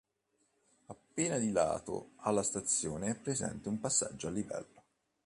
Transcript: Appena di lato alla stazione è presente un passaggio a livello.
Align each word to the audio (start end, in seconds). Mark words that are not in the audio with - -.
Appena 0.87 1.37
di 1.37 1.51
lato 1.51 2.13
alla 2.21 2.41
stazione 2.41 3.11
è 3.11 3.15
presente 3.15 3.69
un 3.69 3.79
passaggio 3.79 4.29
a 4.29 4.31
livello. 4.31 4.83